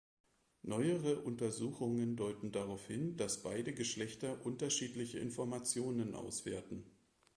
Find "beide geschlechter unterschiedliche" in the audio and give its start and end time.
3.43-5.19